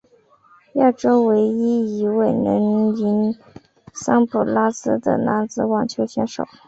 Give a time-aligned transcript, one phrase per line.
[0.73, 3.37] 亚洲唯一一位能赢
[3.93, 6.43] 桑普拉斯的男子网球选手。